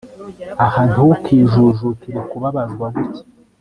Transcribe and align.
ah! 0.65 0.75
ntukijujutire 0.89 2.19
kubabazwa 2.29 2.85
gutya 2.95 3.23